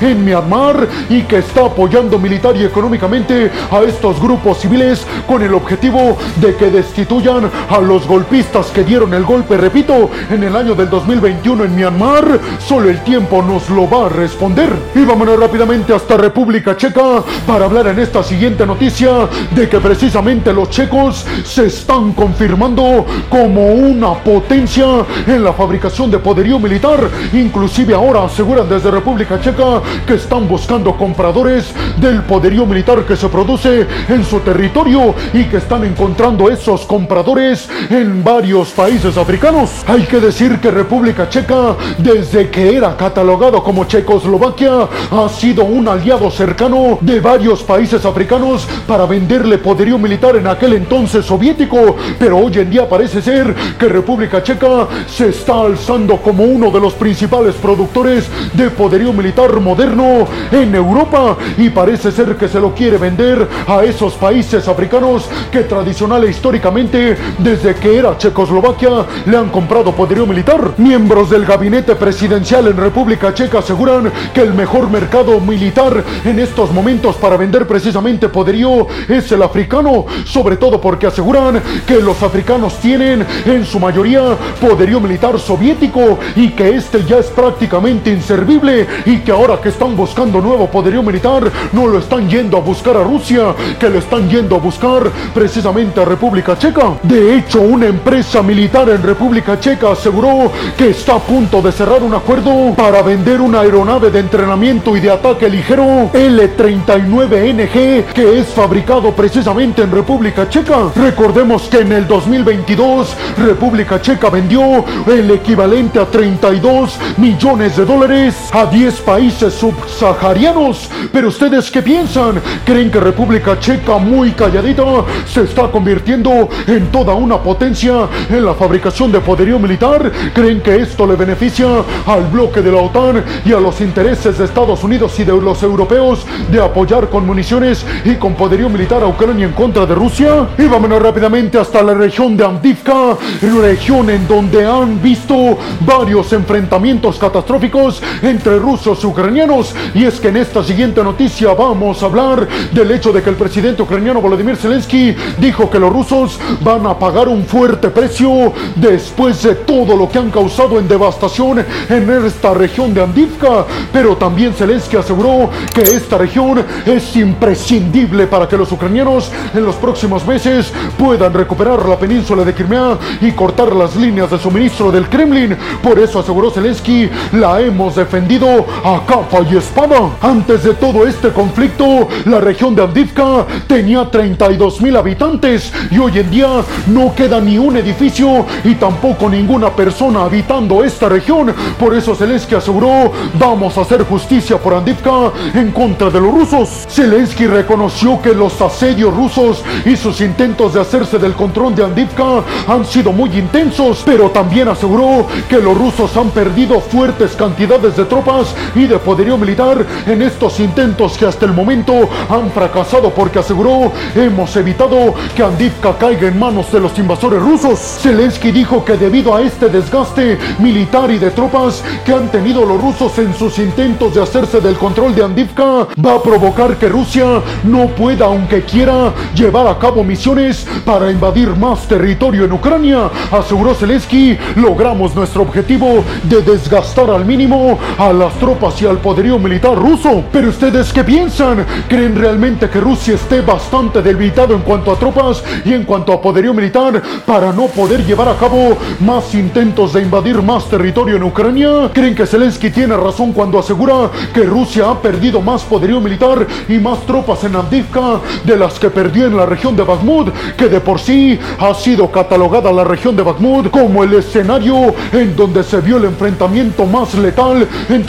en 0.00 0.24
Myanmar 0.24 0.88
y 1.08 1.22
que 1.22 1.38
está 1.38 1.66
apoyando 1.66 2.18
militar 2.18 2.56
y 2.56 2.64
económicamente 2.64 3.50
a 3.70 3.80
estos 3.82 4.20
grupos 4.20 4.58
civiles 4.58 5.06
con 5.28 5.42
el 5.42 5.54
objetivo 5.54 6.18
de 6.40 6.56
que 6.56 6.70
destituyan 6.70 7.48
a 7.68 7.78
los 7.78 8.06
golpistas 8.06 8.66
que 8.66 8.82
dieron 8.82 9.14
el 9.14 9.24
golpe, 9.24 9.56
repito, 9.56 10.10
en 10.28 10.42
el 10.42 10.56
año 10.56 10.74
del 10.74 10.90
2021 10.90 11.64
en 11.64 11.76
Myanmar? 11.76 12.40
Solo 12.58 12.90
el 12.90 13.00
tiempo 13.02 13.42
nos 13.42 13.70
lo 13.70 13.88
va 13.88 14.06
a 14.06 14.08
responder. 14.08 14.70
Y 14.94 15.04
vámonos 15.04 15.38
rápidamente 15.38 15.94
hasta 15.94 16.16
República 16.16 16.76
Checa 16.76 17.22
para 17.46 17.66
hablar 17.66 17.86
en 17.88 18.00
esta 18.00 18.24
siguiente 18.24 18.66
noticia 18.66 19.28
de 19.54 19.68
que 19.68 19.78
precisamente 19.78 20.52
los 20.52 20.68
checos 20.68 21.24
se 21.44 21.66
están 21.66 22.12
confirmando 22.12 23.06
como 23.28 23.72
una 23.72 24.14
potencia 24.14 24.86
en 25.26 25.44
la 25.44 25.52
fabricación 25.52 26.10
de 26.10 26.18
poderío 26.18 26.58
militar. 26.58 27.08
Inclusive 27.32 27.94
ahora 27.94 28.24
aseguran 28.24 28.68
desde 28.68 28.90
República 28.90 29.01
Checa 29.42 29.82
que 30.06 30.14
están 30.14 30.46
buscando 30.46 30.96
compradores 30.96 31.72
del 31.96 32.22
poderío 32.22 32.64
militar 32.66 33.04
que 33.04 33.16
se 33.16 33.28
produce 33.28 33.86
en 34.08 34.24
su 34.24 34.40
territorio 34.40 35.14
y 35.32 35.44
que 35.44 35.56
están 35.56 35.84
encontrando 35.84 36.48
esos 36.48 36.82
compradores 36.82 37.68
en 37.90 38.22
varios 38.22 38.70
países 38.70 39.16
africanos. 39.16 39.70
Hay 39.86 40.02
que 40.02 40.20
decir 40.20 40.60
que 40.60 40.70
República 40.70 41.28
Checa, 41.28 41.76
desde 41.98 42.48
que 42.48 42.76
era 42.76 42.96
catalogado 42.96 43.62
como 43.62 43.84
Checoslovaquia, 43.84 44.88
ha 45.10 45.28
sido 45.28 45.64
un 45.64 45.88
aliado 45.88 46.30
cercano 46.30 46.98
de 47.00 47.20
varios 47.20 47.62
países 47.62 48.04
africanos 48.04 48.66
para 48.86 49.06
venderle 49.06 49.58
poderío 49.58 49.98
militar 49.98 50.36
en 50.36 50.46
aquel 50.46 50.74
entonces 50.74 51.26
soviético. 51.26 51.96
Pero 52.18 52.38
hoy 52.38 52.52
en 52.58 52.70
día 52.70 52.88
parece 52.88 53.20
ser 53.20 53.54
que 53.78 53.88
República 53.88 54.42
Checa 54.42 54.86
se 55.06 55.30
está 55.30 55.60
alzando 55.60 56.16
como 56.18 56.44
uno 56.44 56.70
de 56.70 56.80
los 56.80 56.94
principales 56.94 57.54
productores 57.56 58.28
de 58.52 58.70
poderío 58.92 59.14
militar 59.14 59.58
moderno 59.58 60.26
en 60.50 60.74
Europa 60.74 61.38
y 61.56 61.70
parece 61.70 62.12
ser 62.12 62.36
que 62.36 62.46
se 62.46 62.60
lo 62.60 62.74
quiere 62.74 62.98
vender 62.98 63.48
a 63.66 63.82
esos 63.84 64.12
países 64.16 64.68
africanos 64.68 65.30
que 65.50 65.60
tradicional 65.60 66.22
e 66.24 66.28
históricamente 66.28 67.16
desde 67.38 67.74
que 67.76 67.96
era 67.96 68.18
Checoslovaquia 68.18 69.06
le 69.24 69.38
han 69.38 69.48
comprado 69.48 69.92
poderío 69.92 70.26
militar. 70.26 70.74
Miembros 70.76 71.30
del 71.30 71.46
gabinete 71.46 71.96
presidencial 71.96 72.66
en 72.66 72.76
República 72.76 73.32
Checa 73.32 73.60
aseguran 73.60 74.12
que 74.34 74.42
el 74.42 74.52
mejor 74.52 74.90
mercado 74.90 75.40
militar 75.40 76.04
en 76.26 76.38
estos 76.38 76.70
momentos 76.70 77.16
para 77.16 77.38
vender 77.38 77.66
precisamente 77.66 78.28
poderío 78.28 78.88
es 79.08 79.32
el 79.32 79.42
africano, 79.42 80.04
sobre 80.26 80.58
todo 80.58 80.82
porque 80.82 81.06
aseguran 81.06 81.62
que 81.86 81.96
los 81.96 82.22
africanos 82.22 82.78
tienen 82.78 83.26
en 83.46 83.64
su 83.64 83.80
mayoría 83.80 84.36
poderío 84.60 85.00
militar 85.00 85.40
soviético 85.40 86.18
y 86.36 86.50
que 86.50 86.76
este 86.76 87.02
ya 87.06 87.16
es 87.16 87.28
prácticamente 87.28 88.10
inservible 88.10 88.81
y 89.06 89.18
que 89.18 89.32
ahora 89.32 89.60
que 89.60 89.68
están 89.68 89.96
buscando 89.96 90.40
nuevo 90.40 90.68
poderío 90.68 91.02
militar 91.02 91.50
no 91.72 91.86
lo 91.86 91.98
están 91.98 92.28
yendo 92.28 92.56
a 92.56 92.60
buscar 92.60 92.96
a 92.96 93.02
Rusia, 93.02 93.54
que 93.78 93.88
lo 93.88 93.98
están 93.98 94.28
yendo 94.28 94.56
a 94.56 94.58
buscar 94.58 95.10
precisamente 95.34 96.00
a 96.00 96.04
República 96.04 96.58
Checa. 96.58 96.94
De 97.02 97.36
hecho, 97.36 97.60
una 97.60 97.86
empresa 97.86 98.42
militar 98.42 98.88
en 98.88 99.02
República 99.02 99.58
Checa 99.58 99.92
aseguró 99.92 100.50
que 100.76 100.90
está 100.90 101.16
a 101.16 101.18
punto 101.18 101.62
de 101.62 101.72
cerrar 101.72 102.02
un 102.02 102.14
acuerdo 102.14 102.74
para 102.76 103.02
vender 103.02 103.40
una 103.40 103.60
aeronave 103.60 104.10
de 104.10 104.20
entrenamiento 104.20 104.96
y 104.96 105.00
de 105.00 105.10
ataque 105.10 105.48
ligero 105.48 106.10
L-39NG 106.12 108.12
que 108.12 108.38
es 108.38 108.48
fabricado 108.48 109.12
precisamente 109.12 109.82
en 109.82 109.90
República 109.90 110.48
Checa. 110.48 110.90
Recordemos 110.94 111.68
que 111.68 111.80
en 111.80 111.92
el 111.92 112.06
2022 112.06 113.16
República 113.38 114.00
Checa 114.00 114.30
vendió 114.30 114.84
el 115.06 115.30
equivalente 115.30 115.98
a 115.98 116.06
32 116.06 116.98
millones 117.18 117.76
de 117.76 117.84
dólares 117.84 118.50
a 118.52 118.66
10 118.72 119.00
países 119.02 119.52
subsaharianos. 119.54 120.88
Pero 121.12 121.28
ustedes 121.28 121.70
qué 121.70 121.82
piensan? 121.82 122.40
¿Creen 122.64 122.90
que 122.90 122.98
República 122.98 123.58
Checa 123.60 123.98
muy 123.98 124.32
calladita 124.32 124.82
se 125.26 125.42
está 125.42 125.70
convirtiendo 125.70 126.48
en 126.66 126.86
toda 126.90 127.14
una 127.14 127.38
potencia 127.38 128.08
en 128.30 128.44
la 128.44 128.54
fabricación 128.54 129.12
de 129.12 129.20
poderío 129.20 129.58
militar? 129.58 130.10
¿Creen 130.34 130.62
que 130.62 130.76
esto 130.76 131.06
le 131.06 131.16
beneficia 131.16 131.66
al 132.06 132.22
bloque 132.32 132.62
de 132.62 132.72
la 132.72 132.78
OTAN 132.78 133.22
y 133.44 133.52
a 133.52 133.60
los 133.60 133.80
intereses 133.80 134.38
de 134.38 134.46
Estados 134.46 134.82
Unidos 134.82 135.18
y 135.20 135.24
de 135.24 135.38
los 135.38 135.62
europeos 135.62 136.24
de 136.50 136.62
apoyar 136.62 137.10
con 137.10 137.26
municiones 137.26 137.84
y 138.04 138.14
con 138.14 138.34
poderío 138.34 138.70
militar 138.70 139.02
a 139.02 139.06
Ucrania 139.06 139.46
en 139.46 139.52
contra 139.52 139.84
de 139.84 139.94
Rusia? 139.94 140.48
Y 140.56 140.64
vámonos 140.64 141.02
rápidamente 141.02 141.58
hasta 141.58 141.82
la 141.82 141.92
región 141.92 142.36
de 142.36 142.44
Andivka, 142.46 143.18
región 143.60 144.08
en 144.08 144.26
donde 144.26 144.66
han 144.66 145.00
visto 145.02 145.58
varios 145.80 146.32
enfrentamientos 146.32 147.18
catastróficos 147.18 148.02
entre 148.22 148.61
rusos 148.62 149.04
ucranianos. 149.04 149.74
Y 149.94 150.04
es 150.04 150.20
que 150.20 150.28
en 150.28 150.38
esta 150.38 150.62
siguiente 150.62 151.02
noticia 151.02 151.52
vamos 151.52 152.02
a 152.02 152.06
hablar 152.06 152.48
del 152.72 152.90
hecho 152.92 153.12
de 153.12 153.22
que 153.22 153.30
el 153.30 153.36
presidente 153.36 153.82
ucraniano 153.82 154.20
Volodymyr 154.20 154.56
Zelensky 154.56 155.14
dijo 155.38 155.68
que 155.68 155.78
los 155.78 155.92
rusos 155.92 156.38
van 156.62 156.86
a 156.86 156.98
pagar 156.98 157.28
un 157.28 157.44
fuerte 157.44 157.90
precio 157.90 158.52
después 158.76 159.42
de 159.42 159.56
todo 159.56 159.96
lo 159.96 160.08
que 160.08 160.18
han 160.18 160.30
causado 160.30 160.78
en 160.78 160.88
devastación 160.88 161.64
en 161.88 162.10
esta 162.24 162.54
región 162.54 162.94
de 162.94 163.02
Andivka. 163.02 163.66
Pero 163.92 164.16
también 164.16 164.54
Zelensky 164.54 164.96
aseguró 164.96 165.50
que 165.74 165.82
esta 165.82 166.16
región 166.16 166.64
es 166.86 167.16
imprescindible 167.16 168.26
para 168.26 168.48
que 168.48 168.56
los 168.56 168.70
ucranianos 168.72 169.30
en 169.54 169.64
los 169.64 169.76
próximos 169.76 170.26
meses 170.26 170.72
puedan 170.98 171.34
recuperar 171.34 171.86
la 171.88 171.98
península 171.98 172.44
de 172.44 172.54
Crimea 172.54 172.98
y 173.20 173.32
cortar 173.32 173.74
las 173.74 173.96
líneas 173.96 174.30
de 174.30 174.38
suministro 174.38 174.92
del 174.92 175.08
Kremlin. 175.08 175.56
Por 175.82 175.98
eso 175.98 176.20
aseguró 176.20 176.50
Zelensky, 176.50 177.10
la 177.32 177.60
hemos 177.60 177.96
defendido 177.96 178.51
a 178.60 179.00
capa 179.06 179.40
y 179.50 179.56
espada. 179.56 180.10
Antes 180.20 180.64
de 180.64 180.74
todo 180.74 181.06
este 181.06 181.30
conflicto, 181.30 182.08
la 182.24 182.40
región 182.40 182.74
de 182.74 182.82
Andivka 182.82 183.46
tenía 183.66 184.10
32 184.10 184.80
mil 184.80 184.96
habitantes 184.96 185.72
y 185.90 185.98
hoy 185.98 186.18
en 186.18 186.30
día 186.30 186.48
no 186.88 187.14
queda 187.14 187.40
ni 187.40 187.58
un 187.58 187.76
edificio 187.76 188.46
y 188.64 188.74
tampoco 188.74 189.28
ninguna 189.28 189.70
persona 189.70 190.24
habitando 190.24 190.84
esta 190.84 191.08
región. 191.08 191.54
Por 191.78 191.94
eso 191.94 192.14
Zelensky 192.14 192.54
aseguró, 192.54 193.12
vamos 193.38 193.76
a 193.78 193.82
hacer 193.82 194.04
justicia 194.04 194.58
por 194.58 194.74
Andivka 194.74 195.32
en 195.54 195.70
contra 195.72 196.10
de 196.10 196.20
los 196.20 196.32
rusos. 196.32 196.86
Zelensky 196.88 197.46
reconoció 197.46 198.20
que 198.20 198.34
los 198.34 198.60
asedios 198.60 199.14
rusos 199.14 199.62
y 199.84 199.96
sus 199.96 200.20
intentos 200.20 200.74
de 200.74 200.80
hacerse 200.80 201.18
del 201.18 201.34
control 201.34 201.74
de 201.74 201.84
Andivka 201.84 202.42
han 202.68 202.84
sido 202.84 203.12
muy 203.12 203.30
intensos, 203.36 204.02
pero 204.04 204.30
también 204.30 204.68
aseguró 204.68 205.26
que 205.48 205.58
los 205.58 205.76
rusos 205.76 206.16
han 206.16 206.30
perdido 206.30 206.80
fuertes 206.80 207.32
cantidades 207.32 207.96
de 207.96 208.04
tropas 208.04 208.41
y 208.74 208.86
de 208.86 208.98
poderío 208.98 209.36
militar 209.36 209.84
en 210.06 210.22
estos 210.22 210.60
intentos 210.60 211.16
que 211.16 211.26
hasta 211.26 211.46
el 211.46 211.52
momento 211.52 212.08
han 212.28 212.50
fracasado 212.50 213.10
porque 213.10 213.38
aseguró 213.38 213.92
hemos 214.14 214.54
evitado 214.56 215.14
que 215.36 215.42
Andivka 215.42 215.96
caiga 215.98 216.28
en 216.28 216.38
manos 216.38 216.70
de 216.72 216.80
los 216.80 216.98
invasores 216.98 217.40
rusos. 217.40 217.78
Zelensky 217.78 218.50
dijo 218.50 218.84
que 218.84 218.96
debido 218.96 219.34
a 219.34 219.42
este 219.42 219.68
desgaste 219.68 220.38
militar 220.58 221.10
y 221.10 221.18
de 221.18 221.30
tropas 221.30 221.82
que 222.04 222.12
han 222.12 222.28
tenido 222.30 222.64
los 222.64 222.80
rusos 222.80 223.18
en 223.18 223.34
sus 223.34 223.58
intentos 223.58 224.14
de 224.14 224.22
hacerse 224.22 224.60
del 224.60 224.76
control 224.76 225.14
de 225.14 225.24
Andivka, 225.24 225.88
va 226.04 226.14
a 226.14 226.22
provocar 226.22 226.76
que 226.76 226.88
Rusia 226.88 227.42
no 227.64 227.86
pueda, 227.88 228.26
aunque 228.26 228.62
quiera, 228.62 229.12
llevar 229.34 229.66
a 229.66 229.78
cabo 229.78 230.04
misiones 230.04 230.66
para 230.84 231.10
invadir 231.10 231.48
más 231.56 231.86
territorio 231.86 232.44
en 232.44 232.52
Ucrania. 232.52 233.10
Aseguró 233.30 233.74
Zelensky, 233.74 234.36
logramos 234.56 235.14
nuestro 235.14 235.42
objetivo 235.42 236.04
de 236.24 236.42
desgastar 236.42 237.10
al 237.10 237.24
mínimo 237.24 237.78
a 237.98 238.12
las 238.12 238.31
tropas 238.34 238.80
y 238.82 238.86
al 238.86 238.98
poderío 238.98 239.38
militar 239.38 239.76
ruso. 239.76 240.24
Pero 240.32 240.48
ustedes 240.48 240.92
qué 240.92 241.04
piensan? 241.04 241.64
¿Creen 241.88 242.16
realmente 242.16 242.68
que 242.68 242.80
Rusia 242.80 243.14
esté 243.14 243.40
bastante 243.40 244.02
debilitado 244.02 244.54
en 244.54 244.62
cuanto 244.62 244.92
a 244.92 244.96
tropas 244.96 245.42
y 245.64 245.72
en 245.72 245.84
cuanto 245.84 246.12
a 246.12 246.20
poderío 246.20 246.54
militar 246.54 247.02
para 247.24 247.52
no 247.52 247.66
poder 247.66 248.04
llevar 248.04 248.28
a 248.28 248.36
cabo 248.36 248.76
más 249.00 249.34
intentos 249.34 249.92
de 249.92 250.02
invadir 250.02 250.42
más 250.42 250.66
territorio 250.68 251.16
en 251.16 251.22
Ucrania? 251.22 251.90
¿Creen 251.92 252.14
que 252.14 252.26
Zelensky 252.26 252.70
tiene 252.70 252.96
razón 252.96 253.32
cuando 253.32 253.58
asegura 253.58 254.10
que 254.32 254.42
Rusia 254.42 254.90
ha 254.90 255.00
perdido 255.00 255.40
más 255.40 255.62
poderío 255.62 256.00
militar 256.00 256.46
y 256.68 256.78
más 256.78 257.00
tropas 257.06 257.44
en 257.44 257.56
Avdivka 257.56 258.20
de 258.44 258.56
las 258.56 258.78
que 258.78 258.90
perdió 258.90 259.26
en 259.26 259.36
la 259.36 259.46
región 259.46 259.76
de 259.76 259.82
Bakhmut, 259.82 260.32
que 260.56 260.68
de 260.68 260.80
por 260.80 260.98
sí 260.98 261.38
ha 261.58 261.74
sido 261.74 262.10
catalogada 262.10 262.72
la 262.72 262.84
región 262.84 263.16
de 263.16 263.22
Bakhmut 263.22 263.70
como 263.70 264.04
el 264.04 264.14
escenario 264.14 264.94
en 265.12 265.36
donde 265.36 265.62
se 265.62 265.80
vio 265.80 265.96
el 265.96 266.04
enfrentamiento 266.04 266.86
más 266.86 267.14
letal 267.14 267.66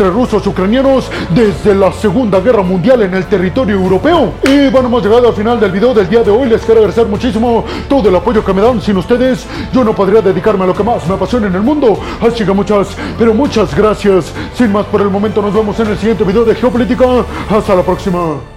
rusos 0.10 0.46
ucranianos 0.48 1.10
desde 1.34 1.76
la 1.76 1.92
Segunda 1.92 2.40
Guerra 2.40 2.64
Mundial 2.64 3.02
en 3.04 3.14
el 3.14 3.26
territorio 3.26 3.76
europeo. 3.76 4.34
Y 4.44 4.70
bueno, 4.70 4.88
hemos 4.88 5.04
llegado 5.04 5.28
al 5.28 5.34
final 5.34 5.60
del 5.60 5.72
video 5.72 5.94
del 5.94 6.10
día 6.10 6.24
de 6.24 6.32
hoy. 6.32 6.50
Les 6.50 6.62
quiero 6.62 6.82
agradecer 6.82 7.08
muchísimo 7.08 7.64
todo 7.88 8.10
el 8.10 8.16
apoyo 8.16 8.44
que 8.44 8.54
me 8.54 8.62
dan. 8.62 8.82
Sin 8.82 8.98
ustedes, 8.98 9.46
yo 9.72 9.84
no 9.84 9.94
podría 9.94 10.22
dedicarme 10.22 10.64
a 10.64 10.68
lo 10.68 10.74
que 10.74 10.84
más 10.84 11.08
me 11.08 11.16
apasiona 11.16 11.48
en 11.48 11.56
el 11.56 11.62
mundo. 11.62 12.00
Así 12.22 12.46
que 12.46 12.52
muchas, 12.52 12.96
pero 13.18 13.34
muchas 13.34 13.76
gracias. 13.76 14.34
Sin 14.54 14.72
más 14.72 14.86
por 14.86 15.02
el 15.02 15.10
momento, 15.10 15.42
nos 15.42 15.54
vemos 15.54 15.80
en 15.80 15.88
el 15.88 15.98
siguiente 15.98 16.24
video 16.24 16.46
de 16.46 16.56
Geopolítica. 16.56 17.06
Hasta 17.50 17.76
la 17.76 17.84
próxima. 17.84 18.53